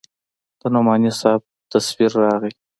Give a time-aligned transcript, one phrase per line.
[0.59, 1.41] د نعماني صاحب
[1.71, 2.51] تصوير راغى.